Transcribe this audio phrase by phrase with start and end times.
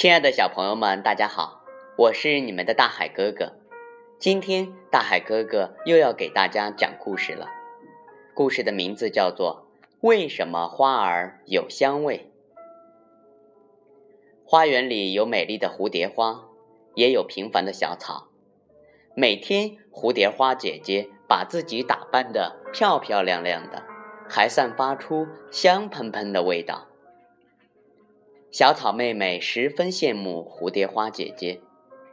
[0.00, 1.60] 亲爱的小朋友们，大家好，
[1.94, 3.52] 我是你们的大海哥哥。
[4.18, 7.46] 今天大海哥哥又要给大家讲故事了。
[8.32, 9.68] 故事的名字叫做
[10.00, 12.30] 《为什么花儿有香味》。
[14.42, 16.46] 花园里有美丽的蝴蝶花，
[16.94, 18.28] 也有平凡的小草。
[19.14, 23.82] 每天，蝴蝶花姐姐把自己打扮得漂漂亮亮的，
[24.26, 26.86] 还散发出香喷喷的味道。
[28.52, 31.60] 小草妹妹十分羡慕蝴蝶花姐姐，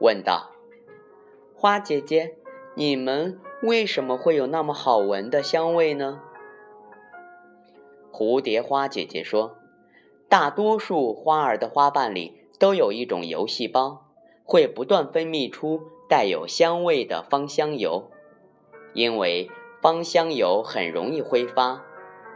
[0.00, 0.50] 问道
[1.54, 2.34] ：“花姐姐，
[2.74, 6.20] 你们为什么会有那么好闻的香味呢？”
[8.10, 9.56] 蝴蝶花姐姐说
[10.28, 14.08] ：“大多数花儿的花瓣里都有一种油细胞，
[14.42, 18.10] 会不断分泌出带有香味的芳香油。
[18.92, 19.48] 因为
[19.80, 21.84] 芳香油很容易挥发，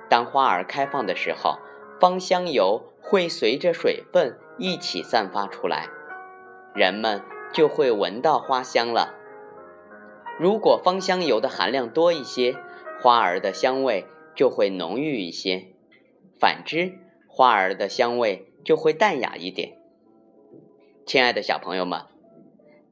[0.09, 1.59] 当花儿开放的时候，
[2.01, 5.89] 芳香油。”会随着水分一起散发出来，
[6.75, 7.22] 人们
[7.53, 9.14] 就会闻到花香了。
[10.39, 12.56] 如果芳香油的含量多一些，
[13.00, 15.75] 花儿的香味就会浓郁一些；
[16.39, 19.78] 反之，花儿的香味就会淡雅一点。
[21.06, 22.03] 亲爱的小朋友们，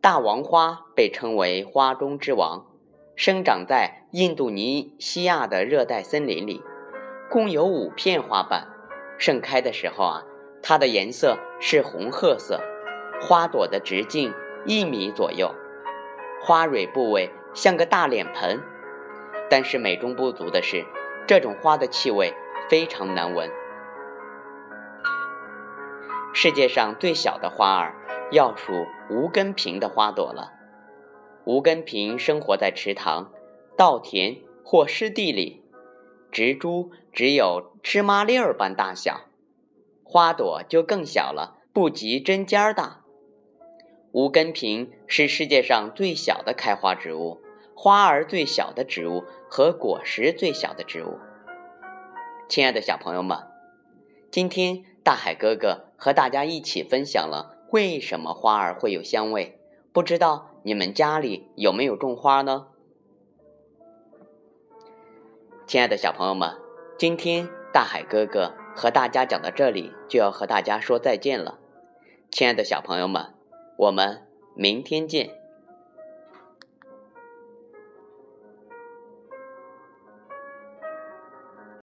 [0.01, 2.67] 大王花被称为花中之王，
[3.15, 6.63] 生长在印度尼西亚的热带森林里，
[7.31, 8.69] 共有五片花瓣。
[9.19, 10.25] 盛开的时候啊，
[10.63, 12.61] 它的颜色是红褐色，
[13.21, 14.33] 花朵的直径
[14.65, 15.55] 一米左右，
[16.43, 18.61] 花蕊部位像个大脸盆。
[19.49, 20.85] 但是美中不足的是，
[21.27, 22.35] 这种花的气味
[22.69, 23.49] 非常难闻。
[26.35, 27.95] 世界上最小的花儿
[28.31, 30.53] 要数无根萍的花朵了。
[31.45, 33.31] 无根萍生活在池塘、
[33.77, 35.63] 稻田或湿地里。
[36.37, 39.23] 植株只有芝麻粒儿般大小，
[40.05, 43.01] 花朵就更小了，不及针尖儿大。
[44.13, 47.41] 无根萍是世界上最小的开花植物，
[47.75, 51.19] 花儿最小的植物和果实最小的植物。
[52.51, 53.39] 亲爱的小朋友们，
[54.31, 59.59] 今天大海哥哥和大家一起分享了为什么花儿会有香味。
[59.91, 62.67] 不知道你们家里有没有种花呢？
[65.67, 66.57] 亲爱的小朋友们，
[66.97, 71.59] 今天大海哥哥和大家讲到这里，就要和大家说再见了。
[72.31, 73.35] 亲爱的小朋友们，
[73.77, 74.23] 我们
[74.55, 75.31] 明天见。